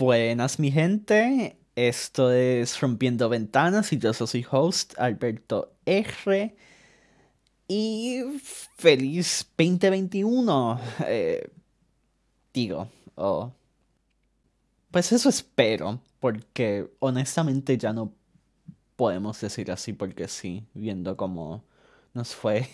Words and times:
Buenas 0.00 0.58
mi 0.58 0.72
gente, 0.72 1.58
esto 1.76 2.32
es 2.32 2.80
Rompiendo 2.80 3.28
Ventanas 3.28 3.92
y 3.92 3.98
yo 3.98 4.14
soy 4.14 4.46
host 4.50 4.94
Alberto 4.98 5.74
R. 5.84 6.56
Y 7.68 8.22
feliz 8.76 9.46
2021, 9.58 10.80
eh, 11.06 11.50
digo, 12.54 12.88
oh. 13.16 13.52
pues 14.90 15.12
eso 15.12 15.28
espero, 15.28 16.00
porque 16.18 16.90
honestamente 17.00 17.76
ya 17.76 17.92
no 17.92 18.10
podemos 18.96 19.38
decir 19.38 19.70
así 19.70 19.92
porque 19.92 20.28
sí, 20.28 20.64
viendo 20.72 21.14
cómo 21.18 21.62
nos 22.14 22.34
fue 22.34 22.70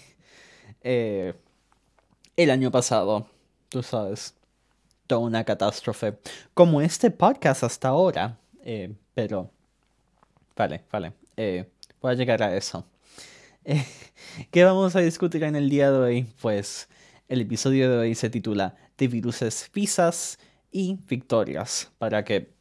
eh, 0.80 1.34
el 2.36 2.50
año 2.52 2.70
pasado, 2.70 3.26
tú 3.68 3.82
sabes 3.82 4.35
toda 5.06 5.20
una 5.20 5.44
catástrofe, 5.44 6.18
como 6.54 6.80
este 6.80 7.10
podcast 7.10 7.62
hasta 7.62 7.88
ahora. 7.88 8.38
Eh, 8.62 8.94
pero, 9.14 9.50
vale, 10.56 10.82
vale, 10.90 11.12
eh, 11.36 11.68
voy 12.00 12.12
a 12.12 12.14
llegar 12.14 12.42
a 12.42 12.56
eso. 12.56 12.86
Eh, 13.68 13.84
¿Qué 14.52 14.62
vamos 14.62 14.94
a 14.94 15.00
discutir 15.00 15.42
en 15.42 15.56
el 15.56 15.68
día 15.68 15.90
de 15.90 15.98
hoy? 15.98 16.26
Pues 16.40 16.88
el 17.26 17.40
episodio 17.40 17.90
de 17.90 17.98
hoy 17.98 18.14
se 18.14 18.30
titula 18.30 18.76
De 18.96 19.08
viruses, 19.08 19.68
visas 19.74 20.38
y 20.70 21.00
victorias, 21.08 21.90
para 21.98 22.24
que 22.24 22.52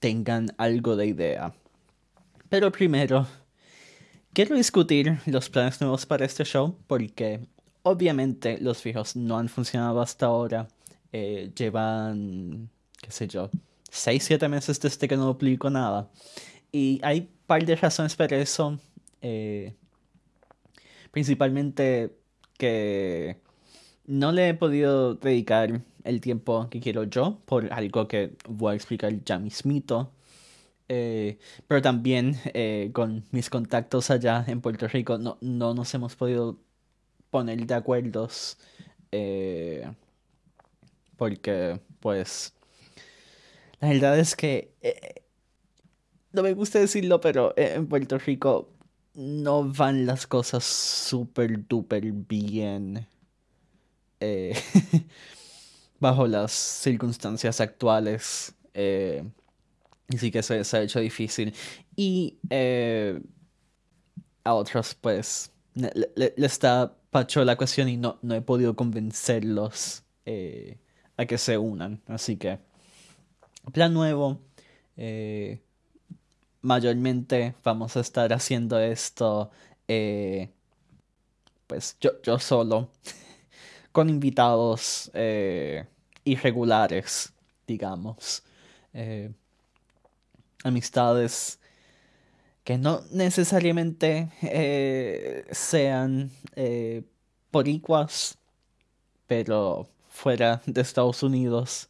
tengan 0.00 0.48
algo 0.58 0.96
de 0.96 1.06
idea. 1.06 1.54
Pero 2.48 2.72
primero, 2.72 3.28
quiero 4.32 4.56
discutir 4.56 5.20
los 5.26 5.48
planes 5.50 5.80
nuevos 5.80 6.04
para 6.04 6.24
este 6.24 6.42
show, 6.42 6.76
porque 6.88 7.46
obviamente 7.84 8.58
los 8.60 8.82
fijos 8.82 9.14
no 9.14 9.38
han 9.38 9.48
funcionado 9.48 10.00
hasta 10.00 10.26
ahora 10.26 10.66
eh, 11.12 11.50
llevan, 11.56 12.68
qué 13.00 13.10
sé 13.10 13.26
yo, 13.28 13.50
6, 13.90 14.22
7 14.22 14.48
meses 14.48 14.80
desde 14.80 15.08
que 15.08 15.16
no 15.16 15.36
publico 15.36 15.70
nada. 15.70 16.10
Y 16.72 17.00
hay 17.02 17.20
un 17.20 17.28
par 17.46 17.64
de 17.64 17.76
razones 17.76 18.14
para 18.16 18.36
eso. 18.36 18.78
Eh, 19.22 19.74
principalmente 21.10 22.14
que 22.58 23.40
no 24.06 24.32
le 24.32 24.50
he 24.50 24.54
podido 24.54 25.14
dedicar 25.14 25.82
el 26.04 26.20
tiempo 26.20 26.68
que 26.70 26.80
quiero 26.80 27.04
yo 27.04 27.40
por 27.46 27.72
algo 27.72 28.06
que 28.08 28.36
voy 28.48 28.72
a 28.72 28.76
explicar 28.76 29.12
ya 29.24 29.38
mismito. 29.38 30.12
Eh, 30.90 31.38
pero 31.66 31.82
también 31.82 32.36
con 32.92 33.24
mis 33.30 33.50
contactos 33.50 34.10
allá 34.10 34.44
en 34.48 34.60
Puerto 34.62 34.88
Rico 34.88 35.18
no, 35.18 35.36
no 35.40 35.74
nos 35.74 35.92
hemos 35.94 36.16
podido 36.16 36.58
poner 37.30 37.66
de 37.66 37.74
acuerdos 37.74 38.58
porque 41.18 41.78
pues 42.00 42.54
la 43.80 43.88
verdad 43.88 44.18
es 44.18 44.34
que 44.34 44.72
eh, 44.80 45.22
no 46.32 46.42
me 46.42 46.54
gusta 46.54 46.78
decirlo, 46.78 47.20
pero 47.20 47.52
en 47.56 47.86
Puerto 47.86 48.18
Rico 48.18 48.70
no 49.14 49.64
van 49.64 50.06
las 50.06 50.26
cosas 50.26 50.64
súper 50.64 51.66
duper 51.66 52.12
bien 52.12 53.06
eh, 54.20 54.56
bajo 56.00 56.26
las 56.26 56.52
circunstancias 56.52 57.60
actuales. 57.60 58.54
Eh, 58.74 59.22
así 60.12 60.30
que 60.30 60.42
se, 60.42 60.64
se, 60.64 60.76
ha 60.76 60.82
hecho 60.82 61.00
difícil. 61.00 61.54
Y 61.96 62.36
a 64.44 64.54
otros, 64.54 64.94
pues, 64.94 65.52
le, 65.74 66.34
está 66.36 66.96
pacho 67.10 67.44
la 67.44 67.56
cuestión 67.56 67.88
y 67.88 67.96
no, 67.96 68.18
no 68.22 68.34
he 68.34 68.40
podido 68.40 68.74
convencerlos 68.74 70.02
a 71.18 71.26
que 71.26 71.36
se 71.36 71.58
unan. 71.58 72.00
Así 72.06 72.36
que, 72.36 72.58
plan 73.72 73.92
nuevo. 73.92 74.40
Eh, 74.96 75.60
mayormente 76.62 77.54
vamos 77.62 77.96
a 77.96 78.00
estar 78.00 78.32
haciendo 78.32 78.80
esto, 78.80 79.50
eh, 79.86 80.50
pues 81.66 81.96
yo, 82.00 82.20
yo 82.22 82.38
solo, 82.38 82.90
con 83.92 84.08
invitados 84.08 85.10
eh, 85.14 85.86
irregulares, 86.24 87.32
digamos. 87.66 88.42
amistades 90.64 91.60
que 92.64 92.76
no 92.76 93.02
necesariamente 93.12 94.28
sean 95.52 96.30
poricuas, 97.50 98.36
pero 99.26 99.88
fuera 100.18 100.60
de 100.66 100.80
Estados 100.80 101.22
Unidos, 101.22 101.88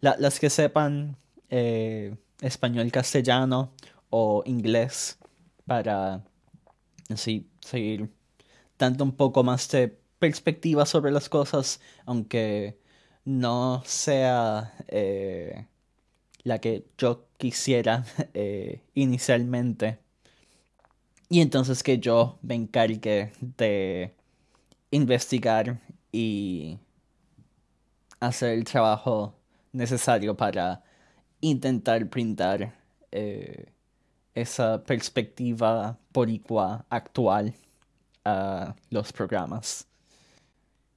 las 0.00 0.40
que 0.40 0.50
sepan 0.50 1.16
eh, 1.48 2.16
español 2.40 2.90
castellano 2.90 3.72
o 4.10 4.42
inglés 4.46 5.16
para 5.64 6.24
así 7.08 7.48
seguir 7.60 8.10
dando 8.78 9.04
un 9.04 9.12
poco 9.12 9.44
más 9.44 9.70
de 9.70 9.96
perspectiva 10.18 10.86
sobre 10.86 11.12
las 11.12 11.28
cosas, 11.28 11.80
aunque 12.04 12.80
no 13.24 13.82
sea 13.86 14.74
eh, 14.88 15.66
la 16.42 16.58
que 16.60 16.84
yo 16.98 17.28
quisiera 17.36 18.04
eh, 18.34 18.82
inicialmente. 18.94 20.00
Y 21.28 21.42
entonces 21.42 21.84
que 21.84 21.98
yo 21.98 22.40
me 22.42 22.56
encargue 22.56 23.32
de 23.40 24.14
investigar 24.90 25.80
y 26.10 26.78
hacer 28.20 28.50
el 28.50 28.64
trabajo 28.64 29.34
necesario 29.72 30.36
para 30.36 30.82
intentar 31.40 32.04
brindar 32.04 32.74
eh, 33.12 33.72
esa 34.34 34.82
perspectiva 34.84 35.98
poricua 36.12 36.84
actual 36.88 37.54
a 38.24 38.74
los 38.90 39.12
programas. 39.12 39.86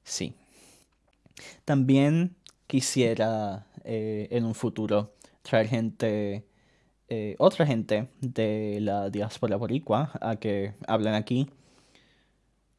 Sí. 0.03 0.35
También 1.65 2.35
quisiera 2.67 3.65
eh, 3.83 4.27
en 4.31 4.45
un 4.45 4.55
futuro 4.55 5.15
traer 5.41 5.67
gente, 5.67 6.45
eh, 7.09 7.35
otra 7.39 7.65
gente 7.65 8.09
de 8.19 8.79
la 8.81 9.09
diáspora 9.09 9.57
boricua 9.57 10.11
a 10.21 10.35
que 10.35 10.73
hablen 10.87 11.13
aquí 11.13 11.49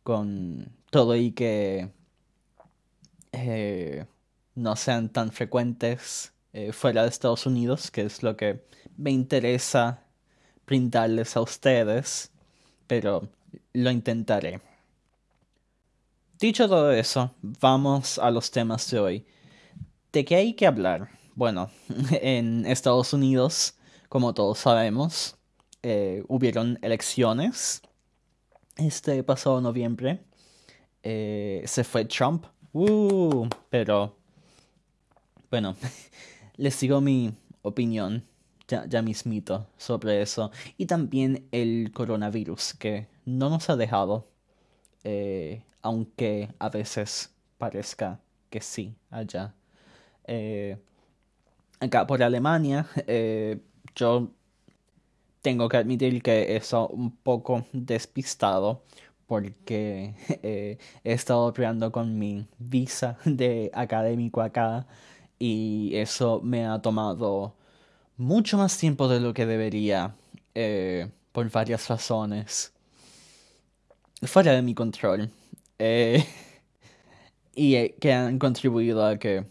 con 0.03 0.69
todo 0.91 1.17
y 1.17 1.33
que 1.33 1.91
no 4.55 4.77
sean 4.77 5.09
tan 5.09 5.33
frecuentes 5.33 6.33
eh, 6.53 6.73
fuera 6.73 7.03
de 7.03 7.09
Estados 7.09 7.47
Unidos, 7.47 7.91
que 7.91 8.03
es 8.03 8.23
lo 8.23 8.37
que 8.37 8.65
me 8.97 9.11
interesa 9.11 10.05
brindarles 10.67 11.37
a 11.37 11.41
ustedes, 11.41 12.31
pero 12.87 13.29
lo 13.73 13.91
intentaré. 13.91 14.61
Dicho 16.39 16.69
todo 16.69 16.93
eso, 16.93 17.35
vamos 17.41 18.19
a 18.19 18.31
los 18.31 18.51
temas 18.51 18.91
de 18.91 18.99
hoy. 18.99 19.27
¿De 20.13 20.25
qué 20.25 20.37
hay 20.37 20.55
que 20.55 20.67
hablar? 20.67 21.09
Bueno, 21.35 21.71
en 22.11 22.67
Estados 22.67 23.13
Unidos, 23.13 23.77
como 24.09 24.35
todos 24.35 24.59
sabemos, 24.59 25.37
eh, 25.83 26.23
hubieron 26.29 26.79
elecciones 26.83 27.83
este 28.77 29.23
pasado 29.23 29.61
noviembre. 29.61 30.23
Eh, 31.03 31.63
se 31.67 31.85
fue 31.85 32.05
Trump. 32.05 32.47
Uh, 32.73 33.49
pero 33.69 34.17
bueno, 35.53 35.77
les 36.57 36.75
sigo 36.75 37.03
mi 37.03 37.35
opinión 37.61 38.25
ya, 38.67 38.87
ya 38.87 39.03
mismito 39.03 39.67
sobre 39.77 40.23
eso. 40.23 40.51
Y 40.79 40.87
también 40.87 41.47
el 41.53 41.93
coronavirus, 41.93 42.73
que 42.73 43.07
no 43.27 43.51
nos 43.51 43.69
ha 43.69 43.77
dejado, 43.77 44.27
eh, 45.05 45.63
aunque 45.83 46.49
a 46.59 46.71
veces 46.71 47.35
parezca 47.59 48.19
que 48.49 48.63
sí 48.63 48.95
allá. 49.11 49.55
Eh, 50.27 50.79
acá 51.81 52.07
por 52.07 52.23
Alemania, 52.23 52.87
eh, 53.07 53.61
yo 53.95 54.31
tengo 55.43 55.69
que 55.69 55.77
admitir 55.77 56.23
que 56.23 56.57
eso 56.57 56.89
un 56.89 57.11
poco 57.11 57.67
despistado 57.75 58.85
porque 59.27 60.15
he 60.43 60.79
estado 61.13 61.53
peleando 61.53 61.93
con 61.93 62.19
mi 62.19 62.47
visa 62.59 63.19
de 63.27 63.71
académico 63.75 64.41
acá 64.41 64.87
y 65.45 65.97
eso 65.97 66.41
me 66.41 66.67
ha 66.67 66.81
tomado 66.81 67.57
mucho 68.17 68.57
más 68.59 68.79
tiempo 68.79 69.09
de 69.09 69.19
lo 69.19 69.35
que 69.35 69.45
debería 69.45 70.15
eh, 70.55 71.09
por 71.33 71.51
varias 71.51 71.89
razones 71.89 72.73
fuera 74.23 74.53
de 74.53 74.63
mi 74.63 74.73
control 74.73 75.29
eh, 75.81 76.25
y 77.57 77.75
eh, 77.75 77.97
que 78.01 78.13
han 78.13 78.39
contribuido 78.39 79.05
a 79.05 79.19
que 79.19 79.45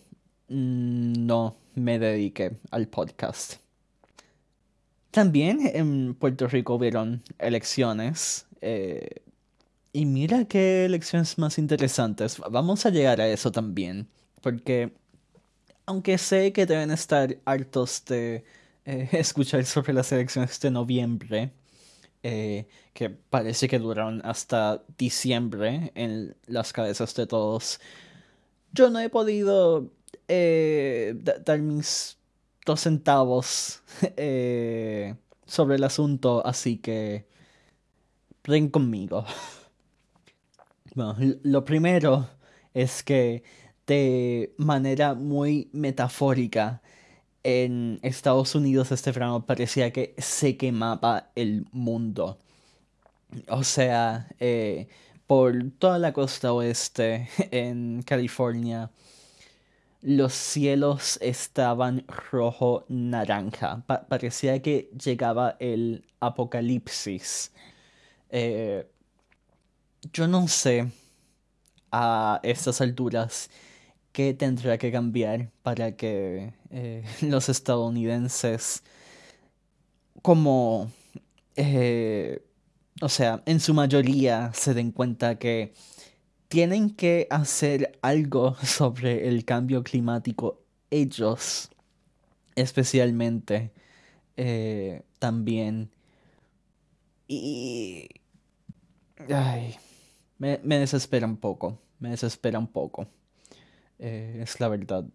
no 0.48 1.58
me 1.76 2.00
dedique 2.00 2.54
al 2.72 2.88
podcast. 2.88 3.56
También 5.12 5.60
en 5.74 6.16
Puerto 6.16 6.48
Rico 6.48 6.76
hubieron 6.76 7.22
elecciones 7.38 8.46
y 9.92 10.06
mira 10.06 10.46
qué 10.46 10.86
elecciones 10.86 11.38
más 11.38 11.58
interesantes. 11.58 12.38
Vamos 12.50 12.86
a 12.86 12.92
llegar 12.92 13.20
a 13.20 13.28
eso 13.28 13.52
también 13.52 14.08
porque 14.40 15.00
aunque 15.92 16.18
sé 16.18 16.54
que 16.54 16.66
deben 16.66 16.90
estar 16.90 17.38
hartos 17.44 18.06
de 18.06 18.46
eh, 18.86 19.10
escuchar 19.12 19.66
sobre 19.66 19.92
las 19.94 20.10
elecciones 20.14 20.58
de 20.62 20.72
noviembre, 20.72 21.52
eh, 22.24 22.66
que 22.94 23.10
parece 23.10 23.68
que 23.68 23.78
duraron 23.78 24.22
hasta 24.24 24.84
diciembre 24.98 25.92
en 25.96 26.36
las 26.48 26.72
cabezas 26.72 27.14
de 27.16 27.28
todos, 27.28 27.82
yo 28.72 28.90
no 28.90 29.00
he 29.00 29.10
podido 29.10 29.92
eh, 30.30 31.14
dar 31.44 31.60
mis 31.60 32.18
dos 32.66 32.80
centavos 32.80 33.84
sobre 35.46 35.76
el 35.76 35.84
asunto, 35.84 36.46
así 36.46 36.78
que 36.78 37.28
ven 38.48 38.70
conmigo. 38.70 39.26
Bueno, 40.94 41.16
lo 41.44 41.64
primero 41.64 42.28
es 42.74 43.02
que 43.02 43.44
de 43.92 44.54
manera 44.58 45.16
muy 45.16 45.70
metafórica, 45.74 46.82
en 47.44 48.00
Estados 48.04 48.56
Unidos 48.56 48.90
este 48.94 49.12
verano 49.12 49.46
parecía 49.46 49.92
que 49.92 50.16
se 50.18 50.56
quemaba 50.56 51.32
el 51.36 51.66
mundo. 51.74 52.38
O 53.50 53.66
sea, 53.66 54.30
eh, 54.40 54.88
por 55.28 55.54
toda 55.78 56.00
la 56.00 56.14
costa 56.14 56.54
oeste 56.54 57.28
en 57.52 58.02
California, 58.04 58.92
los 60.02 60.34
cielos 60.34 61.20
estaban 61.22 62.06
rojo 62.32 62.86
naranja. 62.88 63.84
parecía 64.08 64.62
que 64.62 64.90
llegaba 65.04 65.58
el 65.60 66.06
apocalipsis. 66.22 67.52
Eh, 68.30 68.88
yo 70.14 70.28
no 70.30 70.48
sé 70.48 70.90
a 71.92 72.40
estas 72.44 72.80
alturas 72.82 73.50
qué 74.12 74.34
tendrá 74.34 74.78
que 74.78 74.92
cambiar 74.92 75.52
para 75.63 75.96
que 75.96 76.54
eh, 76.69 77.04
los 77.22 77.50
estadounidenses 77.50 78.84
como 80.22 80.92
eh, 81.56 82.44
o 83.02 83.10
sea 83.10 83.42
en 83.46 83.60
su 83.60 83.74
mayoría 83.74 84.52
se 84.54 84.74
den 84.74 84.92
cuenta 84.92 85.40
que 85.40 85.74
tienen 86.48 86.90
que 86.92 87.28
hacer 87.30 87.98
algo 88.02 88.56
sobre 88.63 89.28
el 89.28 89.46
cambio 89.46 89.84
climático 89.84 90.62
ellos 90.90 91.69
especialmente 92.56 93.72
eh, 94.38 95.04
también. 95.19 95.92
Y 97.28 98.10
ay, 99.34 99.75
me, 100.38 100.60
me 100.64 100.80
desespera 100.80 101.25
un 101.25 101.38
poco 101.38 101.80
me 102.02 102.10
desespera 102.10 102.60
un 102.60 102.68
poco 102.68 103.07
eh, 104.01 104.39
es 104.42 104.59
la 104.59 104.68
verdad. 104.68 105.06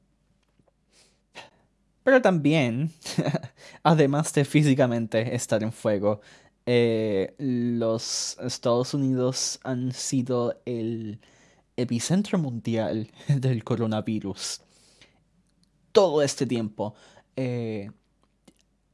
Pero 2.04 2.22
también, 2.22 2.92
además 3.82 4.32
de 4.32 4.44
físicamente 4.44 5.34
estar 5.34 5.62
en 5.64 5.72
fuego, 5.72 6.20
eh, 6.66 7.34
los 7.38 8.38
Estados 8.38 8.94
Unidos 8.94 9.58
han 9.64 9.92
sido 9.92 10.62
el 10.66 11.20
epicentro 11.76 12.38
mundial 12.38 13.10
del 13.28 13.64
coronavirus. 13.64 14.60
Todo 15.90 16.22
este 16.22 16.46
tiempo. 16.46 16.94
Eh, 17.34 17.90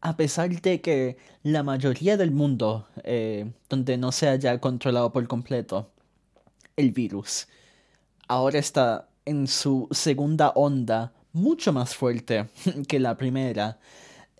a 0.00 0.16
pesar 0.16 0.48
de 0.48 0.80
que 0.80 1.18
la 1.42 1.62
mayoría 1.62 2.16
del 2.16 2.32
mundo, 2.32 2.88
donde 3.68 3.96
no 3.98 4.10
se 4.10 4.28
haya 4.28 4.58
controlado 4.58 5.12
por 5.12 5.28
completo 5.28 5.92
el 6.76 6.90
virus, 6.90 7.46
ahora 8.26 8.58
está 8.58 9.11
en 9.24 9.46
su 9.46 9.88
segunda 9.90 10.50
onda 10.50 11.12
mucho 11.32 11.72
más 11.72 11.94
fuerte 11.94 12.46
que 12.88 13.00
la 13.00 13.16
primera. 13.16 13.78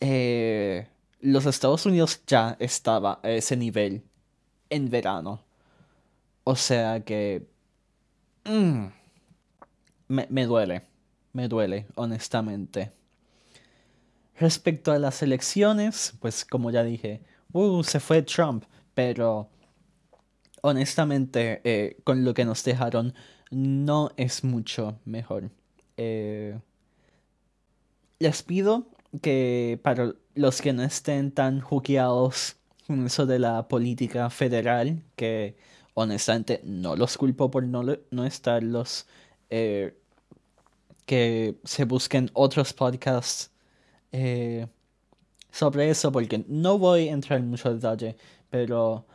Eh, 0.01 0.87
los 1.21 1.47
Estados 1.47 1.87
Unidos 1.87 2.23
ya 2.27 2.57
estaba 2.59 3.21
a 3.23 3.31
ese 3.31 3.57
nivel 3.57 4.03
en 4.71 4.91
verano. 4.91 5.45
O 6.45 6.57
sea 6.57 7.01
que... 7.05 7.47
Mm, 8.45 8.87
me, 10.09 10.47
duele, 10.47 10.83
me 11.33 11.49
duele, 11.49 11.87
honestamente. 11.95 12.93
Respecto 14.39 14.93
a 14.93 14.99
las 14.99 15.23
elecciones, 15.23 16.15
pues 16.21 16.45
como 16.45 16.71
ya 16.71 16.83
dije, 16.83 17.23
uh, 17.53 17.83
se 17.85 18.01
fue 18.01 18.23
Trump, 18.23 18.65
pero 18.95 19.49
honestamente, 20.63 21.61
eh, 21.65 21.99
con 22.05 22.25
lo 22.25 22.35
que 22.35 22.45
nos 22.47 22.65
dejaron, 22.65 23.15
no 23.51 24.11
es 24.17 24.45
mucho 24.45 24.99
mejor. 25.05 25.51
Eh, 25.99 26.59
les 28.19 28.43
pido 28.43 28.87
que 29.21 29.79
para 29.83 30.15
los 30.35 30.63
que 30.63 30.73
no 30.73 30.83
estén 30.83 31.33
tan 31.33 31.61
juqueados 31.61 32.57
con 32.87 33.07
eso 33.07 33.27
de 33.27 33.39
la 33.39 33.69
política 33.69 34.31
federal, 34.31 35.03
que 35.17 35.57
honestamente 35.95 36.61
no 36.65 36.97
los 36.97 37.19
culpo 37.19 37.51
por 37.51 37.65
no, 37.65 37.83
no 38.11 38.25
estarlos, 38.25 39.07
eh, 39.51 39.95
que 41.07 41.57
se 41.65 41.85
busquen 41.85 42.31
otros 42.33 42.73
podcasts 42.73 43.51
eh, 44.13 44.67
sobre 45.51 45.91
eso, 45.91 46.13
porque 46.13 46.45
no 46.49 46.79
voy 46.79 47.09
a 47.09 47.13
entrar 47.13 47.41
en 47.41 47.51
mucho 47.51 47.75
detalle, 47.75 48.17
pero 48.51 49.07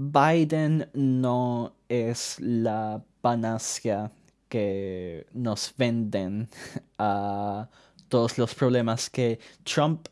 Biden 0.00 0.88
no 0.94 1.74
es 1.88 2.38
la 2.38 3.02
panacea 3.20 4.12
que 4.48 5.26
nos 5.32 5.74
venden 5.76 6.48
a 6.98 7.68
todos 8.08 8.38
los 8.38 8.54
problemas 8.54 9.10
que 9.10 9.40
Trump 9.64 10.06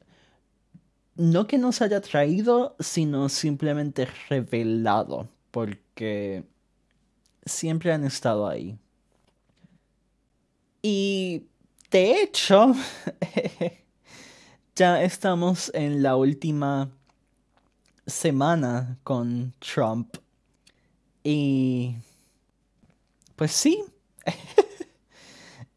no 1.15 1.47
que 1.47 1.57
nos 1.57 1.83
haya 1.83 2.01
traído, 2.01 2.75
sino 2.81 3.29
simplemente 3.29 4.09
revelado, 4.29 5.29
porque 5.53 6.43
siempre 7.45 7.93
han 7.93 8.03
estado 8.03 8.49
ahí. 8.49 8.77
Y 10.83 11.45
de 11.93 12.23
hecho, 12.23 12.75
ya 14.75 15.01
estamos 15.05 15.71
en 15.75 16.03
la 16.03 16.17
última 16.17 16.91
semana 18.07 18.99
con 19.03 19.53
Trump. 19.59 20.17
Y 21.23 21.97
pues 23.37 23.53
sí. 23.53 23.85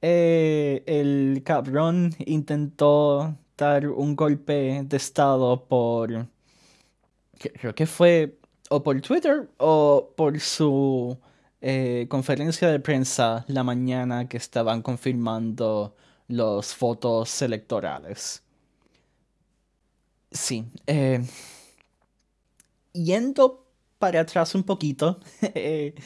Eh, 0.01 0.81
el 0.85 1.41
cabrón 1.43 2.15
intentó 2.19 3.35
dar 3.57 3.85
un 3.89 4.15
golpe 4.15 4.81
de 4.85 4.95
estado 4.95 5.65
por... 5.67 6.25
Creo 7.37 7.75
que 7.75 7.85
fue 7.85 8.39
o 8.69 8.81
por 8.81 9.01
Twitter 9.01 9.49
o 9.57 10.13
por 10.15 10.39
su 10.39 11.17
eh, 11.61 12.07
conferencia 12.09 12.69
de 12.69 12.79
prensa 12.79 13.43
la 13.47 13.63
mañana 13.63 14.29
que 14.29 14.37
estaban 14.37 14.81
confirmando 14.81 15.95
los 16.29 16.73
fotos 16.73 17.41
electorales. 17.41 18.43
Sí. 20.31 20.65
Eh, 20.87 21.21
yendo 22.93 23.65
para 23.97 24.21
atrás 24.21 24.55
un 24.55 24.63
poquito. 24.63 25.19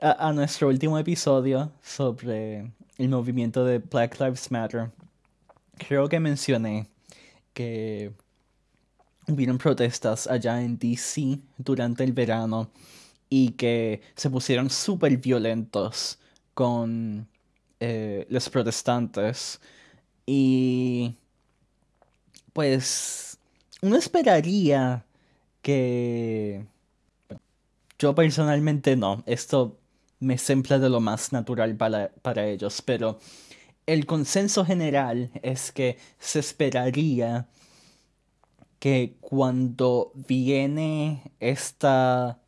a, 0.00 0.32
nuestro 0.32 0.68
último 0.68 0.98
episodio 0.98 1.72
sobre 1.82 2.70
el 2.98 3.08
movimiento 3.08 3.64
de 3.64 3.78
Black 3.78 4.20
Lives 4.20 4.50
Matter, 4.50 4.90
creo 5.76 6.08
que 6.08 6.20
mencioné 6.20 6.88
que 7.52 8.12
hubieron 9.26 9.58
protestas 9.58 10.26
allá 10.26 10.62
en 10.62 10.78
DC 10.78 11.38
durante 11.56 12.04
el 12.04 12.12
verano 12.12 12.70
y 13.28 13.50
que 13.50 14.00
se 14.14 14.30
pusieron 14.30 14.70
súper 14.70 15.16
violentos 15.18 16.18
con 16.54 17.28
eh, 17.80 18.26
los 18.30 18.48
protestantes. 18.48 19.60
Y 20.26 21.14
pues 22.52 23.38
uno 23.82 23.96
esperaría 23.96 25.04
que... 25.62 26.66
Yo 27.98 28.14
personalmente 28.14 28.96
no. 28.96 29.22
Esto 29.26 29.78
me 30.20 30.38
sembra 30.38 30.78
de 30.78 30.88
lo 30.88 31.00
más 31.00 31.32
natural 31.32 31.76
para, 31.76 32.10
para 32.22 32.46
ellos, 32.46 32.82
pero 32.82 33.18
el 33.86 34.06
consenso 34.06 34.64
general 34.64 35.30
es 35.42 35.72
que 35.72 35.98
se 36.18 36.40
esperaría 36.40 37.48
que 38.78 39.16
cuando 39.20 40.12
viene 40.14 41.32
esta 41.40 42.38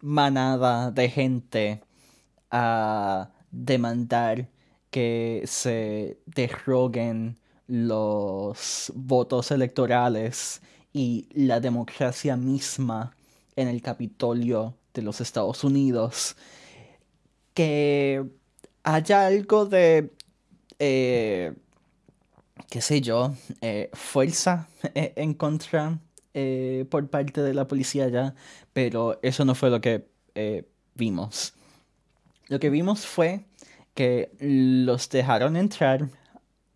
manada 0.00 0.90
de 0.90 1.08
gente 1.08 1.82
a 2.50 3.30
demandar 3.50 4.48
que 4.90 5.42
se 5.46 6.18
derroguen 6.26 7.38
los 7.66 8.92
votos 8.94 9.50
electorales 9.50 10.62
y 10.92 11.28
la 11.32 11.60
democracia 11.60 12.36
misma 12.36 13.14
en 13.56 13.68
el 13.68 13.82
Capitolio 13.82 14.74
de 14.94 15.02
los 15.02 15.20
Estados 15.20 15.64
Unidos, 15.64 16.36
que 17.54 18.24
haya 18.82 19.26
algo 19.26 19.66
de... 19.66 20.10
Eh, 20.78 21.54
qué 22.68 22.80
sé 22.80 23.00
yo, 23.00 23.34
eh, 23.60 23.90
fuerza 23.92 24.68
eh, 24.94 25.12
en 25.16 25.34
contra 25.34 25.98
eh, 26.34 26.86
por 26.90 27.08
parte 27.08 27.42
de 27.42 27.54
la 27.54 27.66
policía 27.66 28.08
ya, 28.08 28.34
pero 28.72 29.18
eso 29.22 29.44
no 29.44 29.54
fue 29.54 29.70
lo 29.70 29.80
que 29.80 30.06
vimos. 30.94 31.54
Lo 32.46 32.60
que 32.60 32.70
vimos 32.70 33.06
fue 33.06 33.44
que 33.94 34.30
los 34.38 35.08
dejaron 35.08 35.56
entrar 35.56 36.08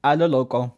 a 0.03 0.17
lo 0.17 0.27
loco, 0.27 0.77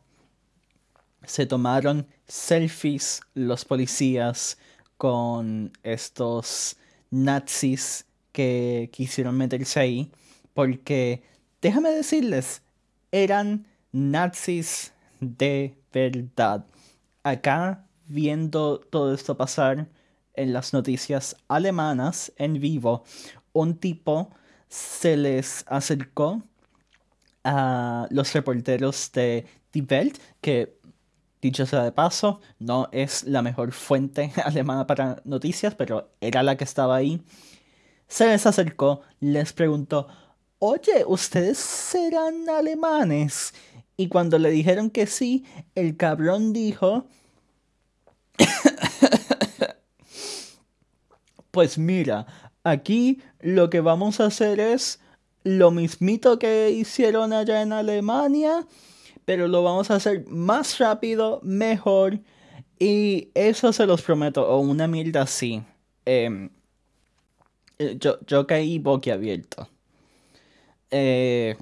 se 1.27 1.47
tomaron 1.47 2.07
selfies 2.27 3.21
los 3.35 3.65
policías 3.65 4.59
con 4.97 5.73
estos 5.83 6.77
nazis 7.11 8.07
que 8.33 8.91
quisieron 8.93 9.37
meterse 9.37 9.81
ahí, 9.81 10.13
porque 10.55 11.23
déjame 11.61 11.91
decirles, 11.91 12.63
eran 13.13 13.67
nazis 13.93 14.93
de 15.21 15.77
verdad. 15.93 16.67
Acá 17.23 17.87
viendo 18.07 18.81
todo 18.81 19.15
esto 19.15 19.37
pasar 19.37 19.89
en 20.35 20.53
las 20.53 20.73
noticias 20.73 21.37
alemanas 21.49 22.33
en 22.37 22.55
vivo, 22.61 23.05
un 23.53 23.77
tipo 23.77 24.31
se 24.69 25.17
les 25.17 25.65
acercó 25.69 26.43
a 27.45 28.09
los 28.11 28.33
reporteros 28.33 29.13
de 29.13 29.47
Die 29.73 29.87
Welt, 29.89 30.19
que 30.41 30.77
dicho 31.45 31.67
sea 31.67 31.85
de 31.85 31.93
paso, 31.93 32.41
no 32.59 32.89
es 32.91 33.25
la 33.25 33.43
mejor 33.43 33.73
fuente 33.73 34.33
alemana 34.45 34.87
para 34.87 35.21
noticias, 35.25 35.75
pero 35.75 36.11
era 36.21 36.43
la 36.43 36.57
que 36.57 36.65
estaba 36.65 36.97
ahí. 36.97 37.21
Se 38.09 38.27
les 38.27 38.47
acercó, 38.47 39.03
les 39.21 39.53
preguntó, 39.53 40.09
oye, 40.59 41.05
¿ustedes 41.07 41.59
serán 41.59 42.49
alemanes? 42.49 43.53
Y 43.97 44.09
cuando 44.09 44.39
le 44.39 44.51
dijeron 44.51 44.89
que 44.89 45.07
sí, 45.07 45.45
el 45.75 45.97
cabrón 45.97 46.55
dijo... 46.55 47.07
pues 51.51 51.77
mira, 51.77 52.27
aquí 52.65 53.21
lo 53.41 53.69
que 53.69 53.81
vamos 53.81 54.21
a 54.21 54.27
hacer 54.27 54.61
es 54.61 54.99
lo 55.45 55.71
mismito 55.71 56.39
que 56.39 56.71
hicieron 56.71 57.35
allá 57.35 57.61
en 57.61 57.73
Alemania, 57.73 58.67
pero 59.25 59.49
lo 59.49 59.63
vamos 59.63 59.91
a 59.91 59.97
hacer 59.97 60.27
más 60.29 60.79
rápido, 60.79 61.41
mejor. 61.43 62.21
Y 62.79 63.29
eso 63.35 63.73
se 63.73 63.87
los 63.87 64.03
prometo, 64.03 64.47
o 64.49 64.59
una 64.59 64.87
mierda 64.89 65.23
así. 65.23 65.63
Em, 66.05 66.51
eh, 67.79 67.97
yo, 67.99 68.19
yo 68.27 68.47
caí 68.47 68.79
boquiabierto. 68.79 69.69
Eh, 70.91 71.57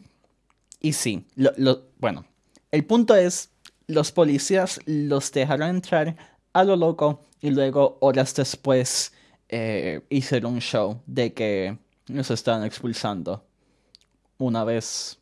y 0.81 0.93
sí, 0.93 1.27
lo, 1.37 1.85
bueno, 1.99 2.27
el 2.71 2.85
punto 2.85 3.15
es, 3.15 3.51
los 3.87 4.13
policías 4.13 4.81
los 4.87 5.33
dejaron 5.33 5.71
entrar 5.71 6.17
a 6.53 6.65
lo 6.65 6.77
loco 6.77 7.21
y 7.41 7.51
luego 7.51 7.99
horas 8.01 8.35
después 8.35 9.13
eh, 9.49 10.03
hicieron 10.11 10.55
un 10.55 10.61
show 10.61 11.01
de 11.07 11.33
que 11.33 11.79
los 12.09 12.31
estaban 12.31 12.65
expulsando. 12.65 13.45
Una 14.39 14.65
vez, 14.65 15.19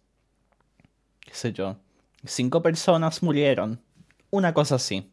qué 1.20 1.34
sé 1.34 1.52
yo, 1.52 1.76
cinco 2.24 2.62
personas 2.62 3.22
murieron. 3.22 3.80
Una 4.30 4.54
cosa 4.54 4.76
así. 4.76 5.10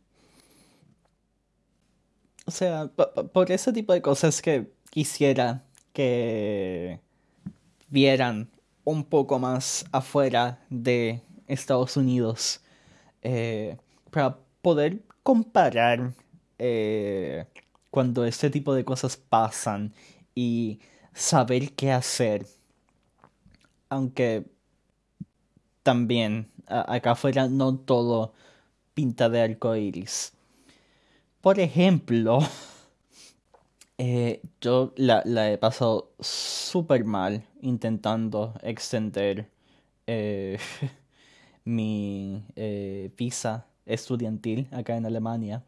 O 2.46 2.52
sea, 2.52 2.90
por 3.34 3.52
ese 3.52 3.74
tipo 3.74 3.94
de 3.94 4.02
cosas 4.02 4.42
que 4.42 4.72
quisiera 4.90 5.64
que 5.94 7.00
vieran 7.90 8.50
un 8.84 9.04
poco 9.04 9.40
más 9.40 9.86
afuera 9.92 10.64
de 10.70 11.22
Estados 11.48 11.98
Unidos 11.98 12.62
eh, 13.22 13.78
para 14.12 14.38
poder 14.62 15.04
comparar 15.24 16.14
eh, 16.58 17.46
cuando 17.90 18.26
este 18.26 18.50
tipo 18.50 18.74
de 18.74 18.86
cosas 18.86 19.18
pasan 19.18 19.94
y 20.34 20.80
saber 21.14 21.74
qué 21.74 21.92
hacer. 21.92 22.46
Aunque 23.90 24.46
también 25.84 26.50
acá 26.68 27.12
afuera 27.12 27.48
no 27.48 27.78
todo 27.78 28.34
pinta 28.94 29.30
de 29.30 29.42
arco 29.42 29.76
iris. 29.76 30.34
Por 31.42 31.60
ejemplo, 31.60 32.40
Eh, 34.00 34.42
yo 34.62 34.94
la, 34.96 35.24
he 35.52 35.58
pasado 35.58 36.12
súper 36.20 37.04
mal 37.04 37.44
intentando 37.62 38.54
extender 38.62 39.50
eh, 40.06 40.60
mi 41.66 42.44
eh, 42.56 43.12
visa 43.18 43.66
estudiantil 43.86 44.68
acá 44.72 44.98
en 44.98 45.06
Alemania. 45.08 45.64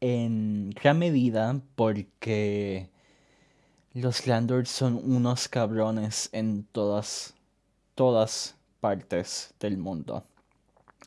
En 0.00 0.70
gran 0.70 0.98
medida 0.98 1.60
porque 1.76 2.90
los 3.94 4.26
landlords 4.26 4.70
son 4.70 4.96
unos 5.04 5.48
cabrones 5.48 6.28
en 6.32 6.64
todas, 6.72 7.34
todas 7.94 8.56
partes 8.82 9.54
del 9.60 9.78
mundo. 9.78 10.24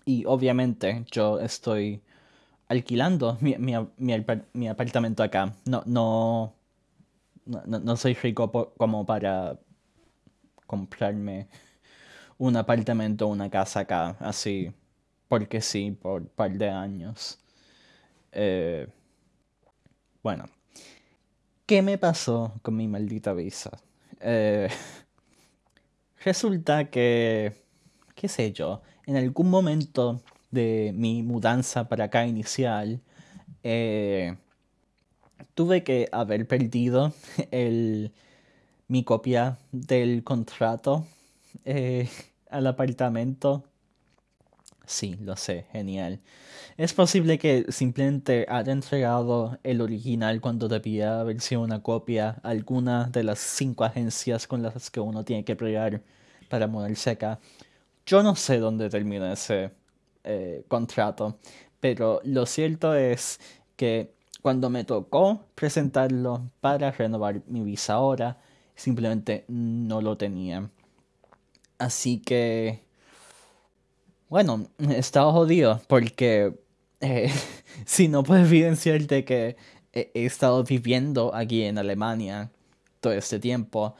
Y 0.05 0.23
obviamente 0.25 1.03
yo 1.11 1.39
estoy 1.41 2.01
alquilando 2.69 3.37
mi, 3.41 3.55
mi, 3.57 4.67
apartamento 4.69 5.23
acá. 5.23 5.53
No, 5.65 5.83
no, 5.85 6.55
no, 7.45 7.97
soy 7.97 8.13
rico 8.13 8.49
como 8.77 9.05
para 9.05 9.59
comprarme 10.65 11.47
un 12.37 12.55
apartamento, 12.55 13.27
una 13.27 13.49
casa 13.49 13.81
acá, 13.81 14.15
así, 14.19 14.71
porque 15.27 15.59
sí, 15.59 15.91
por 15.91 16.21
un 16.21 16.27
par 16.27 16.51
de 16.51 16.69
años. 16.69 17.39
Eh, 18.31 18.87
bueno, 20.23 20.45
¿qué 21.65 21.81
me 21.81 21.97
pasó 21.97 22.53
con 22.61 22.75
mi 22.77 22.87
maldita 22.87 23.33
visa? 23.33 23.71
Eh, 24.19 24.69
resulta 26.25 26.89
que, 26.89 27.64
qué 28.15 28.27
sé 28.27 28.51
yo, 28.53 28.81
en 29.05 29.17
algún 29.17 29.49
momento 29.49 30.21
de 30.51 30.91
mi 30.95 31.21
mudanza 31.23 31.87
para 31.89 32.05
acá 32.05 32.25
inicial, 32.25 33.01
eh, 33.63 34.35
tuve 35.53 35.83
que 35.83 36.07
haber 36.11 36.47
perdido 36.47 37.13
mi 38.87 39.03
copia 39.03 39.57
del 39.71 40.23
contrato 40.23 41.05
eh, 41.65 42.09
al 42.49 42.67
apartamento. 42.67 43.63
Sí, 44.85 45.17
lo 45.19 45.35
sé, 45.35 45.65
genial. 45.71 46.19
Es 46.77 46.93
posible 46.93 47.39
que 47.39 47.65
simplemente 47.69 48.45
haya 48.49 48.71
entregado 48.71 49.57
el 49.63 49.81
original 49.81 50.41
cuando 50.41 50.67
debía 50.67 51.21
haber 51.21 51.41
sido 51.41 51.61
una 51.61 51.81
copia 51.81 52.39
a 52.43 52.49
alguna 52.49 53.05
de 53.05 53.23
las 53.23 53.39
cinco 53.39 53.83
agencias 53.83 54.45
con 54.47 54.61
las 54.61 54.91
que 54.91 54.99
uno 54.99 55.23
tiene 55.25 55.43
que 55.43 55.55
pelear 55.55 56.01
para 56.49 56.67
mudarse 56.67 57.11
acá. 57.11 57.39
Yo 58.05 58.21
no 58.23 58.35
sé 58.35 58.59
dónde 58.59 58.89
termina 58.89 59.33
ese 59.33 59.71
eh, 60.23 60.63
contrato. 60.67 61.37
Pero 61.79 62.21
lo 62.23 62.45
cierto 62.45 62.95
es 62.95 63.39
que 63.75 64.13
cuando 64.41 64.69
me 64.69 64.83
tocó 64.83 65.45
presentarlo 65.55 66.49
para 66.61 66.91
renovar 66.91 67.41
mi 67.47 67.61
visa 67.61 67.93
ahora, 67.93 68.39
simplemente 68.75 69.45
no 69.47 70.01
lo 70.01 70.17
tenía. 70.17 70.69
Así 71.77 72.19
que, 72.19 72.83
bueno, 74.29 74.67
estaba 74.89 75.31
jodido 75.31 75.81
porque 75.87 76.53
eh, 77.01 77.31
si 77.85 78.07
no 78.07 78.23
puedo 78.23 78.45
evidenciarte 78.45 79.25
que 79.25 79.57
he, 79.93 80.11
estado 80.25 80.63
viviendo 80.63 81.33
aquí 81.35 81.63
en 81.63 81.77
Alemania 81.77 82.51
todo 82.99 83.13
este 83.13 83.39
tiempo, 83.39 83.95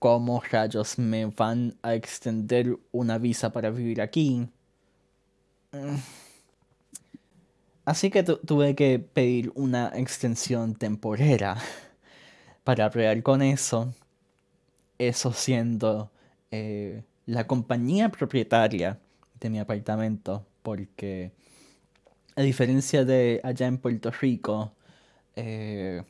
¿cómo 0.00 0.42
rayos 0.50 0.98
me 0.98 1.26
van 1.26 1.76
a 1.82 1.94
extender 1.94 2.78
una 2.90 3.18
visa 3.18 3.52
para 3.52 3.70
vivir 3.70 4.00
aquí? 4.00 4.48
Así 7.84 8.10
que 8.10 8.22
tuve 8.22 8.74
que 8.74 8.98
pedir 8.98 9.52
una 9.54 9.92
extensión 9.94 10.74
temporera 10.74 11.58
para 12.64 12.90
pelear 12.90 13.22
con 13.22 13.42
eso. 13.42 13.94
Eso 14.98 15.32
siendo 15.34 16.10
eh, 16.50 17.04
la 17.26 17.46
compañía 17.46 18.08
propietaria 18.08 18.98
de 19.38 19.50
mi 19.50 19.58
apartamento. 19.58 20.46
Porque 20.62 21.32
a 22.36 22.40
diferencia 22.42 23.04
de 23.04 23.40
allá 23.44 23.66
en 23.66 23.76
Puerto 23.76 24.10
Rico, 24.10 24.72
eh, 25.36 26.02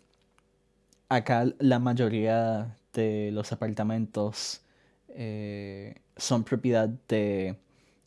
acá 1.09 1.47
la 1.59 1.81
mayoría 1.81 2.77
de 2.93 3.31
los 3.33 3.53
apartamentos 3.53 4.63
eh, 5.09 5.95
son 6.17 6.45
propiedad 6.45 6.89
de 7.09 7.57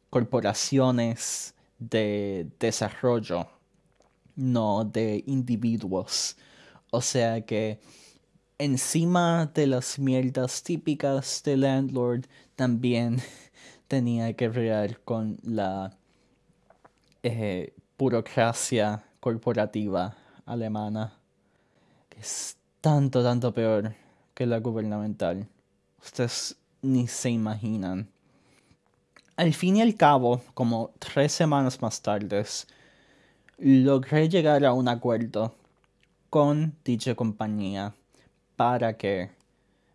corporaciones 0.10 1.54
de 1.80 2.48
desarrollo, 2.60 3.48
no 4.36 4.86
de 4.86 5.24
individuos. 5.28 6.38
O 6.92 7.02
sea 7.02 7.42
que 7.42 7.80
encima 8.58 9.52
de 9.54 9.68
las 9.68 10.00
mierdas 10.00 10.64
típicas 10.64 11.42
de 11.44 11.58
landlord, 11.58 12.26
también 12.56 13.22
tenía 13.88 14.34
que 14.34 14.48
ver 14.50 15.02
con 15.02 15.38
la 15.44 15.98
eh, 17.24 17.74
burocracia 17.98 19.04
corporativa 19.20 20.16
alemana, 20.46 21.18
que 22.10 22.20
es 22.20 22.58
tanto, 22.82 23.24
tanto 23.24 23.54
peor 23.54 24.03
que 24.34 24.46
la 24.46 24.60
gubernamental. 24.60 25.48
Ustedes 26.04 26.58
ni 26.82 27.08
se 27.08 27.30
imaginan. 27.30 28.10
Al 29.36 29.54
fin 29.54 29.78
y 29.78 29.82
al 29.82 29.96
cabo, 29.96 30.42
como 30.54 30.92
tres 31.00 31.32
semanas 31.32 31.82
más 31.82 32.02
tarde, 32.02 32.46
logré 33.58 34.30
llegar 34.30 34.66
a 34.66 34.74
un 34.74 34.88
acuerdo 34.88 35.56
con 36.30 36.76
dicha 36.84 37.16
compañía 37.16 37.96
para 38.56 38.98
que 38.98 39.32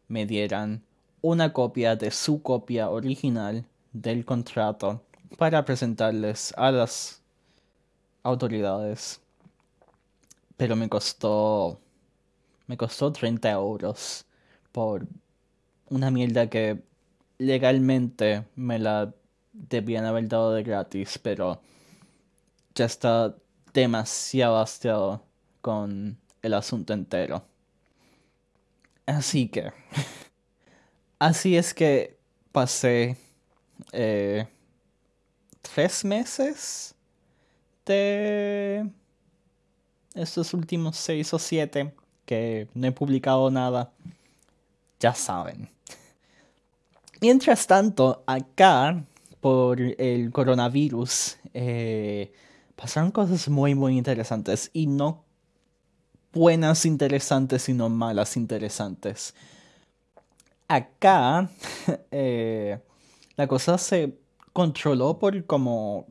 me 0.09 0.26
dieran 0.26 0.83
una 1.21 1.52
copia 1.52 1.97
de 1.97 2.11
su 2.11 2.42
copia 2.42 2.90
original 2.90 3.64
del 3.92 4.25
contrato 4.25 5.02
para 5.37 5.64
presentarles 5.64 6.54
a 6.57 6.71
las 6.71 7.23
autoridades. 8.23 9.21
Pero 10.57 10.75
me 10.75 10.88
costó. 10.88 11.78
Me 12.66 12.76
costó 12.76 13.12
30 13.12 13.50
euros 13.50 14.26
por 14.73 15.07
una 15.89 16.11
mierda 16.11 16.49
que 16.49 16.83
legalmente 17.39 18.45
me 18.57 18.79
la 18.79 19.15
debían 19.53 20.05
haber 20.05 20.29
dado 20.29 20.53
de 20.53 20.63
gratis, 20.63 21.19
pero 21.19 21.61
ya 22.75 22.85
está 22.85 23.37
demasiado 23.73 24.59
hastiado 24.59 25.23
con 25.61 26.19
el 26.43 26.55
asunto 26.55 26.93
entero. 26.93 27.45
Así 29.07 29.49
que. 29.49 29.73
Así 31.19 31.57
es 31.57 31.75
que 31.75 32.17
pasé 32.53 33.17
eh, 33.93 34.47
tres 35.63 36.05
meses 36.05 36.95
de 37.85 38.89
estos 40.15 40.55
últimos 40.55 40.97
seis 40.97 41.33
o 41.35 41.39
siete 41.39 41.93
que 42.25 42.69
no 42.75 42.87
he 42.87 42.93
publicado 42.93 43.51
nada. 43.51 43.93
Ya 45.00 45.14
saben. 45.14 45.71
Mientras 47.21 47.67
tanto, 47.67 48.23
acá, 48.26 49.05
por 49.40 49.81
el 49.81 50.31
coronavirus, 50.33 51.37
eh, 51.55 52.33
pasaron 52.76 53.11
cosas 53.11 53.49
muy, 53.49 53.75
muy 53.75 53.99
interesantes. 53.99 54.71
Y 54.73 54.87
no 54.87 55.25
buenas 56.33 56.87
interesantes, 56.87 57.62
sino 57.62 57.88
malas 57.88 58.37
interesantes. 58.37 59.35
Acá, 60.69 61.49
eh, 62.11 62.78
la 63.37 63.47
cosa 63.47 63.78
se 63.78 64.19
controló 64.52 65.19
por 65.19 65.45
como 65.47 66.07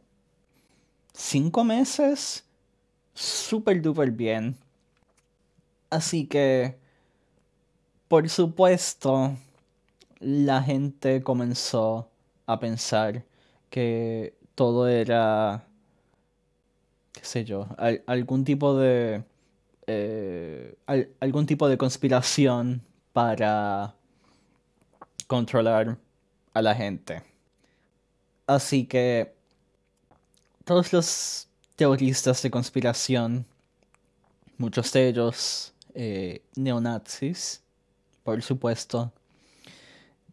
cinco 1.13 1.63
meses. 1.63 2.43
Súper, 3.13 3.81
duper 3.81 4.11
bien. 4.11 4.57
Así 5.89 6.27
que, 6.27 6.77
por 8.07 8.29
supuesto, 8.29 9.35
la 10.19 10.63
gente 10.63 11.21
comenzó 11.23 12.09
a 12.45 12.59
pensar 12.59 13.23
que 13.69 14.33
todo 14.55 14.87
era, 14.87 15.65
qué 17.11 17.23
sé 17.23 17.45
yo, 17.45 17.67
algún 18.07 18.43
tipo 18.43 18.75
de, 18.77 19.23
eh, 19.87 20.77
algún 21.19 21.45
tipo 21.45 21.67
de 21.67 21.77
conspiración 21.77 22.81
para 23.13 23.95
controlar 25.27 25.97
a 26.53 26.61
la 26.61 26.73
gente. 26.73 27.23
Así 28.47 28.85
que 28.85 29.33
todos 30.63 30.93
los 30.93 31.47
teoristas 31.75 32.41
de 32.41 32.49
conspiración, 32.49 33.45
muchos 34.57 34.91
de 34.93 35.09
ellos 35.09 35.73
eh, 35.93 36.41
neonazis, 36.55 37.61
por 38.27 38.43
supuesto, 38.43 39.13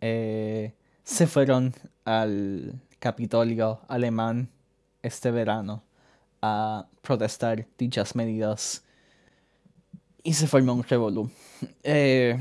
eh, 0.01 0.75
se 1.05 1.29
fueron 1.29 1.73
al 2.05 2.81
Capitolio 2.99 3.83
alemán 3.87 4.51
este 5.01 5.31
verano 5.31 5.85
a 6.43 6.89
protestar 7.03 7.69
dichas 7.79 8.17
medidas 8.17 8.83
y 10.25 10.35
se 10.35 10.49
formó 10.49 10.75
un 10.75 10.83
revolú. 10.83 11.31
Eh, 11.85 12.37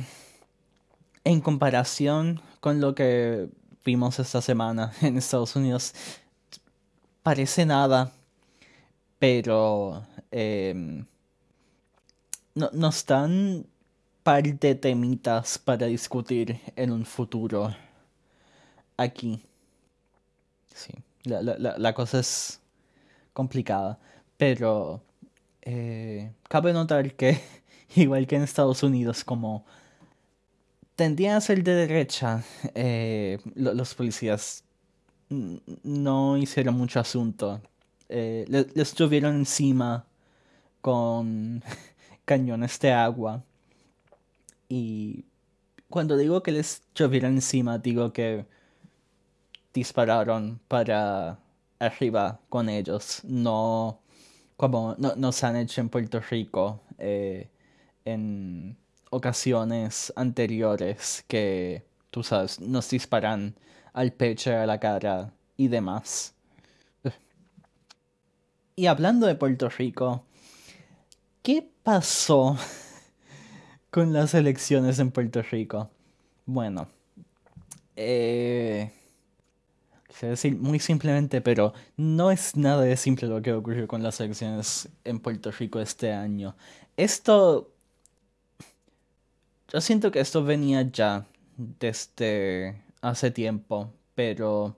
en 1.24 1.40
comparación 1.40 2.42
con 2.60 2.82
lo 2.82 2.96
que 2.96 3.48
vimos 3.86 4.18
esta 4.18 4.42
semana 4.42 4.92
en 5.04 5.18
Estados 5.18 5.56
Unidos, 5.56 5.94
parece 7.22 7.68
nada, 7.68 8.12
pero 9.20 10.04
eh, 10.32 11.06
no, 12.56 12.72
nos 12.74 13.06
dan 13.06 13.68
par 14.24 14.44
de 14.44 14.76
temitas 14.76 15.58
para 15.58 15.88
discutir 15.88 16.60
en 16.76 16.92
un 16.92 17.06
futuro 17.06 17.76
aquí. 18.98 19.42
Sí, 20.74 20.94
la, 21.24 21.42
la, 21.42 21.78
la 21.78 21.94
cosa 21.94 22.20
es 22.20 22.60
complicada, 23.34 24.00
pero 24.38 25.02
eh, 25.62 26.32
cabe 26.50 26.74
notar 26.74 27.14
que, 27.16 27.40
igual 27.96 28.28
que 28.28 28.36
en 28.36 28.44
Estados 28.44 28.84
Unidos, 28.84 29.24
como 29.24 29.66
tendían 30.96 31.36
a 31.36 31.42
ser 31.42 31.64
de 31.64 31.74
derecha, 31.74 32.44
eh, 32.76 33.40
los 33.56 33.96
policías 33.96 34.64
no 35.30 36.38
hicieron 36.38 36.76
mucho 36.76 37.00
asunto. 37.00 37.62
Eh, 38.10 38.46
les, 38.48 38.76
les 38.76 38.94
llovieron 38.94 39.36
encima 39.36 40.06
con 40.82 41.64
cañones 42.26 42.80
de 42.80 42.92
agua. 42.92 43.44
Y 44.70 45.26
cuando 45.90 46.18
digo 46.18 46.44
que 46.44 46.52
les 46.52 46.82
llovieron 46.96 47.34
encima, 47.34 47.78
digo 47.78 48.14
que 48.14 48.46
dispararon 49.74 50.60
para 50.68 51.40
arriba 51.80 52.40
con 52.50 52.70
ellos. 52.70 53.22
No 53.24 54.00
como 54.58 54.96
no, 54.98 55.16
nos 55.16 55.44
han 55.44 55.56
hecho 55.58 55.82
en 55.82 55.90
Puerto 55.90 56.20
Rico 56.20 56.82
eh, 56.98 57.50
en 58.06 58.78
ocasiones 59.10 60.14
anteriores 60.16 61.24
que, 61.28 61.86
tú 62.10 62.24
sabes, 62.24 62.60
nos 62.60 62.90
disparan 62.90 63.56
al 63.94 64.14
pecho, 64.14 64.56
a 64.56 64.66
la 64.66 64.80
cara 64.80 65.34
y 65.58 65.68
demás. 65.68 66.34
Y 68.76 68.88
hablando 68.88 69.28
de 69.28 69.36
Puerto 69.36 69.70
Rico, 69.70 70.26
¿qué 71.44 71.70
pasó 71.84 72.58
con 73.94 74.12
las 74.12 74.34
elecciones 74.34 74.98
en 74.98 75.12
Puerto 75.12 75.44
Rico? 75.44 75.88
Bueno, 76.48 76.88
eh, 77.96 78.92
decir 80.20 80.58
muy 80.58 80.80
simplemente, 80.80 81.42
pero 81.42 81.74
no 81.96 82.32
es 82.32 82.58
nada 82.58 82.82
de 82.82 82.98
simple 82.98 83.28
lo 83.28 83.40
que 83.44 83.54
ocurrió 83.54 83.88
con 83.88 84.02
las 84.02 84.20
elecciones 84.20 84.90
en 85.04 85.20
Puerto 85.20 85.52
Rico 85.52 85.80
este 85.80 86.12
año. 86.12 86.56
Esto 86.98 87.72
yo 89.72 89.80
siento 89.80 90.10
que 90.10 90.22
esto 90.22 90.44
venía 90.44 90.82
ya 90.92 91.28
desde 91.56 92.82
hace 93.00 93.30
tiempo, 93.30 93.94
pero 94.16 94.76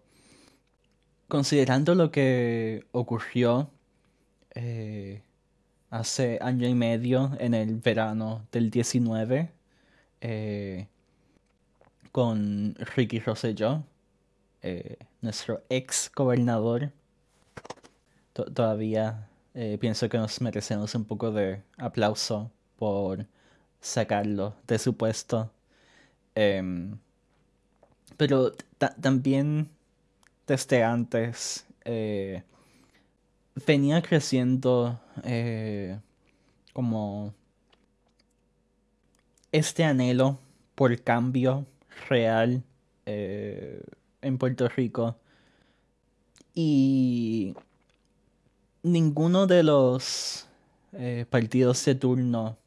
considerando 1.29 1.95
lo 1.95 2.11
que 2.11 2.85
ocurrió 2.91 3.69
eh, 4.55 5.21
hace 5.89 6.39
año 6.41 6.67
y 6.67 6.73
medio 6.73 7.31
en 7.39 7.53
el 7.53 7.75
verano 7.75 8.47
del 8.51 8.69
19 8.69 9.51
eh, 10.21 10.87
con 12.11 12.75
Ricky 12.95 13.19
Rosselló, 13.19 13.83
eh, 14.61 14.97
nuestro 15.21 15.63
ex 15.69 16.11
gobernador, 16.15 16.91
todavía 18.33 19.27
pienso 19.79 20.09
que 20.09 20.17
nos 20.17 20.41
merecemos 20.41 20.93
un 20.95 21.05
poco 21.05 21.31
de 21.31 21.61
aplauso 21.77 22.51
por 22.77 23.25
sacarlo 23.79 24.55
de 24.67 24.79
su 24.79 24.97
puesto. 24.97 25.51
Em, 26.35 26.97
pero 28.17 28.51
también 29.01 29.69
desde 30.47 30.83
antes 30.83 31.65
eh, 31.85 32.43
venía 33.65 34.01
creciendo 34.01 34.99
eh, 35.23 35.99
como 36.73 37.33
este 39.51 39.83
anhelo 39.83 40.39
por 40.75 41.01
cambio 41.01 41.65
real 42.09 42.63
eh, 43.05 43.81
en 44.21 44.37
Puerto 44.37 44.67
Rico. 44.67 45.17
Y 46.53 47.53
ninguno 48.83 49.47
de 49.47 49.63
los 49.63 50.47
partidos 51.29 51.83
de 51.83 51.95
turno 51.95 52.57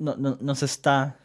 no, 0.00 0.16
no, 0.16 0.38
nos 0.40 0.62
está, 0.62 1.18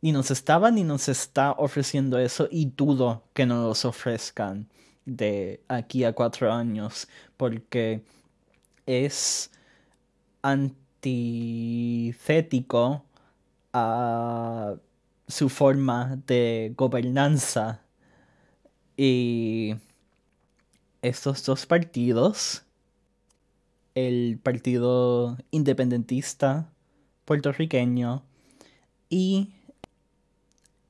ni 0.00 0.10
nos 0.10 0.30
estaba 0.30 0.70
ni 0.70 0.82
nos 0.84 1.08
está 1.08 1.52
ofreciendo 1.52 2.18
eso 2.18 2.48
y 2.50 2.72
dudo 2.74 3.22
que 3.34 3.46
nos 3.46 3.64
los 3.64 3.84
ofrezcan 3.84 4.68
de 5.08 5.60
aquí 5.68 6.04
a 6.04 6.12
cuatro 6.12 6.52
años 6.52 7.08
porque 7.36 8.02
es 8.86 9.50
antitético 10.42 13.04
a 13.72 14.76
su 15.26 15.48
forma 15.48 16.20
de 16.26 16.74
gobernanza. 16.76 17.80
Y 18.96 19.74
estos 21.02 21.44
dos 21.44 21.66
partidos, 21.66 22.64
el 23.94 24.38
Partido 24.42 25.36
Independentista 25.50 26.70
puertorriqueño 27.24 28.22
y 29.08 29.52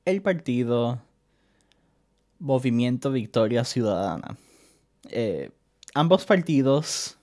el 0.05 0.21
Partido 0.21 1.01
Movimiento 2.39 3.11
Victoria 3.11 3.63
Ciudadana. 3.63 4.37
Eh, 5.09 5.51
ambos 5.93 6.25
partidos 6.25 7.17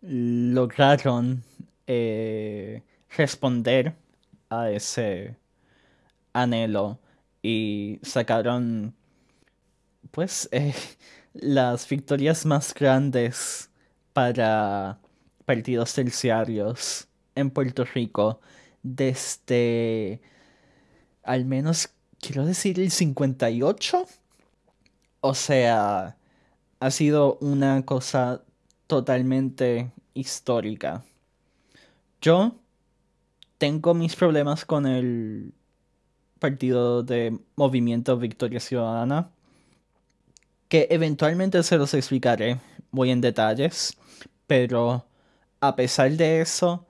lograron 0.00 1.42
eh, 1.86 2.82
responder 3.16 3.94
a 4.50 4.70
ese 4.70 5.36
anhelo 6.32 6.98
y 7.42 7.98
sacaron 8.02 8.94
pues 10.10 10.48
eh, 10.52 10.74
las 11.34 11.88
victorias 11.88 12.46
más 12.46 12.72
grandes 12.74 13.70
para 14.12 14.98
partidos 15.44 15.94
terciarios 15.94 17.08
en 17.34 17.50
Puerto 17.50 17.84
Rico 17.84 18.40
desde 18.82 20.20
al 21.22 21.44
menos 21.44 21.90
quiero 22.20 22.44
decir 22.44 22.78
el 22.80 22.90
58 22.90 24.06
o 25.24 25.34
sea 25.34 26.18
ha 26.80 26.90
sido 26.90 27.38
una 27.40 27.86
cosa 27.86 28.42
totalmente 28.86 29.90
histórica. 30.12 31.02
Yo 32.20 32.56
tengo 33.56 33.94
mis 33.94 34.14
problemas 34.16 34.66
con 34.66 34.84
el 34.86 35.54
partido 36.38 37.02
de 37.02 37.38
Movimiento 37.56 38.18
Victoria 38.18 38.60
Ciudadana, 38.60 39.30
que 40.68 40.88
eventualmente 40.90 41.62
se 41.62 41.78
los 41.78 41.94
explicaré 41.94 42.60
muy 42.90 43.10
en 43.10 43.22
detalles, 43.22 43.96
pero 44.46 45.06
a 45.60 45.74
pesar 45.74 46.10
de 46.10 46.42
eso, 46.42 46.84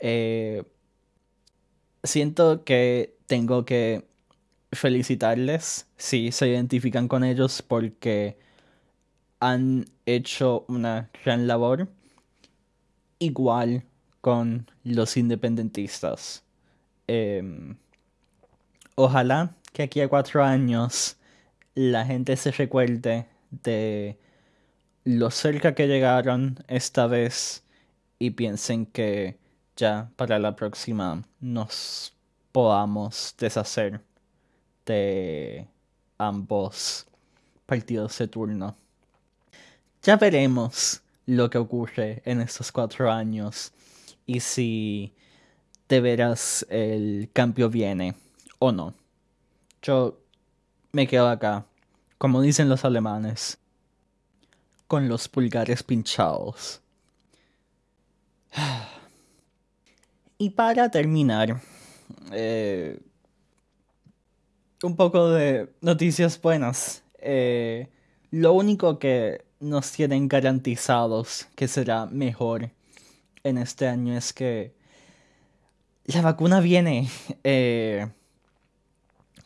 eh, 0.00 0.64
siento 2.02 2.64
que 2.64 3.16
tengo 3.28 3.64
que 3.64 4.08
felicitarles 4.74 5.86
si 5.96 6.32
se 6.32 6.48
identifican 6.48 7.08
con 7.08 7.24
ellos 7.24 7.62
porque 7.62 8.38
han 9.40 9.86
hecho 10.06 10.64
una 10.68 11.10
gran 11.24 11.46
labor 11.46 11.88
igual 13.18 13.84
con 14.20 14.70
los 14.84 15.16
independentistas. 15.16 16.44
Em, 17.06 17.76
ojalá 18.94 19.54
que 19.72 19.82
aquí 19.82 20.00
a 20.00 20.08
cuatro 20.08 20.42
años 20.42 21.16
la 21.74 22.06
gente 22.06 22.36
se 22.36 22.50
recuerde 22.52 23.26
de 23.50 24.18
lo 25.04 25.30
cerca 25.30 25.74
que 25.74 25.86
llegaron 25.86 26.64
esta 26.68 27.06
vez 27.06 27.64
y 28.18 28.30
piensen 28.30 28.86
que 28.86 29.38
ya 29.76 30.10
para 30.16 30.38
la 30.38 30.56
próxima 30.56 31.24
nos 31.40 32.14
podamos 32.52 33.34
deshacer 33.38 34.00
de 34.86 35.66
ambos 36.18 37.06
partidos 37.66 38.18
de 38.18 38.28
turno. 38.28 38.76
Ya 40.02 40.16
veremos 40.16 41.02
lo 41.26 41.48
que 41.48 41.58
ocurre 41.58 42.22
en 42.24 42.40
estos 42.40 42.70
cuatro 42.70 43.10
años 43.10 43.72
y 44.26 44.40
si 44.40 45.14
de 45.88 46.00
veras 46.00 46.66
el 46.68 47.30
cambio 47.32 47.70
viene 47.70 48.14
o 48.58 48.72
no. 48.72 48.94
Yo 49.82 50.18
me 50.92 51.06
quedo 51.06 51.28
acá, 51.28 51.66
como 52.18 52.40
dicen 52.40 52.68
los 52.68 52.84
alemanes, 52.84 53.58
con 54.86 55.08
los 55.08 55.28
pulgares 55.28 55.82
pinchados. 55.82 56.80
Y 60.36 60.50
para 60.50 60.90
terminar, 60.90 61.62
eh, 62.32 62.98
un 64.82 64.96
poco 64.96 65.30
de 65.30 65.70
noticias 65.80 66.40
buenas. 66.40 67.02
Eh, 67.18 67.88
lo 68.30 68.52
único 68.52 68.98
que 68.98 69.44
nos 69.60 69.92
tienen 69.92 70.28
garantizados 70.28 71.46
que 71.54 71.68
será 71.68 72.06
mejor 72.06 72.70
en 73.44 73.58
este 73.58 73.88
año 73.88 74.16
es 74.16 74.32
que 74.32 74.74
la 76.04 76.20
vacuna 76.20 76.60
viene. 76.60 77.08
Eh, 77.44 78.06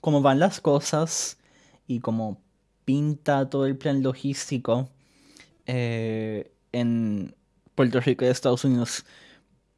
como 0.00 0.22
van 0.22 0.38
las 0.38 0.60
cosas 0.60 1.38
y 1.86 2.00
como 2.00 2.40
pinta 2.84 3.50
todo 3.50 3.66
el 3.66 3.76
plan 3.76 4.02
logístico 4.02 4.88
eh, 5.66 6.52
en 6.72 7.34
Puerto 7.74 8.00
Rico 8.00 8.24
y 8.24 8.28
Estados 8.28 8.64
Unidos, 8.64 9.04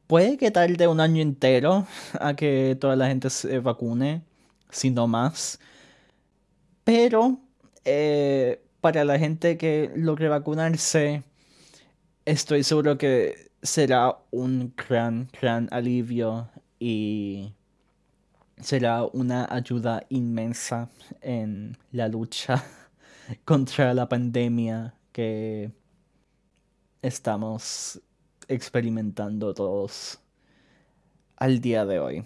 puede 0.07 0.37
que 0.37 0.51
tarde 0.51 0.87
un 0.87 1.01
año 1.01 1.23
entero 1.23 1.87
a 2.21 2.35
que 2.35 2.77
toda 2.81 2.97
la 2.97 3.09
gente 3.09 3.31
se 3.31 3.59
vacune, 3.61 4.23
si 4.71 4.91
no 4.91 5.07
más. 5.07 5.59
Pero 6.85 7.39
eh, 7.85 8.63
para 8.81 9.05
la 9.05 9.19
gente 9.19 9.57
que 9.57 9.91
logre 9.95 10.29
vacunarse, 10.29 11.23
estoy 12.25 12.65
seguro 12.65 12.99
que 12.99 13.51
será 13.63 14.19
un 14.31 14.75
gran, 14.77 15.29
gran 15.41 15.69
alivio 15.71 16.49
y 16.79 17.53
será 18.61 19.05
una 19.05 19.47
ayuda 19.51 20.05
inmensa 20.09 20.89
en 21.21 21.77
la 21.93 22.09
lucha 22.09 22.65
contra 23.45 23.95
la 23.95 24.09
pandemia 24.09 24.95
que 25.13 25.73
estamos 27.03 28.01
experimentando 28.49 29.55
todos 29.55 30.21
al 31.37 31.61
día 31.61 31.85
de 31.87 31.99
hoy. 31.99 32.25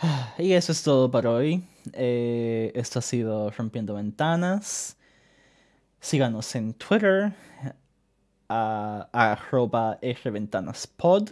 Y 0.38 0.52
eso 0.52 0.72
es 0.72 0.82
todo 0.82 1.10
para 1.10 1.30
hoy. 1.30 1.62
Eh, 1.92 2.72
esto 2.74 2.98
ha 2.98 3.02
sido 3.02 3.50
Rompiendo 3.50 3.94
Ventanas. 3.94 4.96
Síganos 6.00 6.54
en 6.54 6.72
Twitter, 6.74 7.32
arroba 8.48 9.98
rventanaspod. 10.00 11.30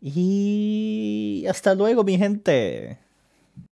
Y 0.00 1.44
hasta 1.48 1.74
luego, 1.74 2.02
mi 2.02 2.18
gente. 2.18 2.98